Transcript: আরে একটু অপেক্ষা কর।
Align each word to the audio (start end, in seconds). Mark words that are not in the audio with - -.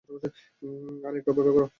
আরে 1.03 1.17
একটু 1.19 1.29
অপেক্ষা 1.31 1.53
কর। 1.55 1.65